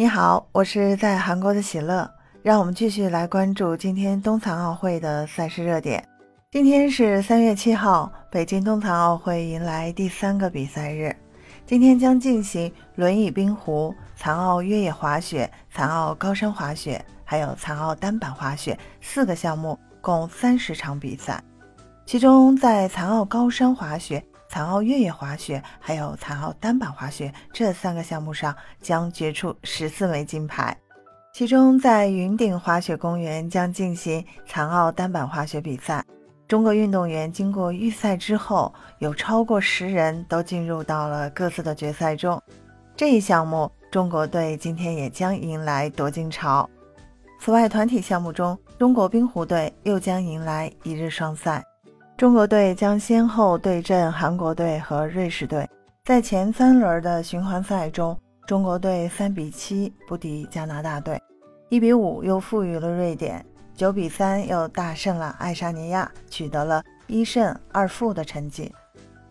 [0.00, 2.10] 你好，我是在韩国的喜乐。
[2.42, 6.02] 让我们继续来关注今天冬残奥会的赛事热点。
[6.50, 11.14] 今天是三月七号，北京冬残奥会迎来第三个比赛日。
[11.66, 21.44] 今天将进行轮椅冰壶、残奥越野滑雪、残奥高山滑雪，还有残奥单板滑雪四个项目，共三十场比赛。
[22.06, 24.24] 其中，在残奥高山滑雪。
[24.50, 30.76] 残奥越野滑雪还有残奥单板滑雪这三个项目上将决出十四枚金牌，
[31.32, 36.04] 其中在云顶滑雪公园将进行残奥单板滑雪比赛。
[36.48, 42.42] 中国运动员经过预赛之后，有超过十人都进入到了各自的决赛中。
[42.96, 46.68] 这一项目，中国队今天也将迎来夺金潮。
[47.38, 51.62] 此外，团体项目中，中国冰壶队又将迎来一日双赛。
[52.20, 55.66] 中国队将先后对阵韩国队和瑞士队。
[56.04, 58.14] 在前三轮的循环赛中，
[58.46, 61.18] 中国队三比七不敌加拿大队，
[61.70, 63.42] 一比五又负于了瑞典，
[63.74, 68.70] 九比三又大胜了爱沙尼亚，取得了一胜二负的成绩。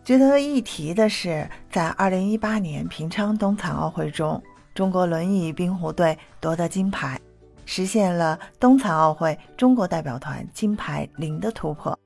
[0.02, 4.42] 值得一提的是，在二零一八年平昌冬残奥会中，
[4.74, 7.16] 中国轮椅冰壶队夺得金牌，
[7.64, 11.96] 实现了冬残奥会中国代表团金牌零的突破。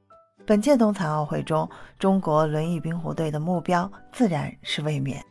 [0.46, 5.22] 本届冬残奥会中，中国轮椅冰壶队的目标自然是卫冕。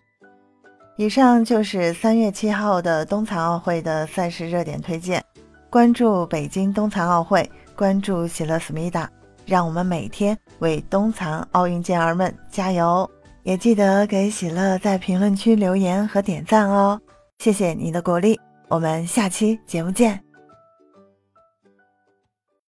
[0.97, 5.23] 以上就是三月七号的冬残奥会的赛事热点推荐。
[5.69, 9.09] 关注北京冬残奥会，关注喜乐思密达，
[9.45, 13.09] 让我们每天为冬残奥运健儿们加油！
[13.41, 17.02] 也记得给喜乐在评论区留言和点赞哦，
[17.39, 18.39] 谢谢你的鼓励。
[18.67, 20.33] 我们下期节目见。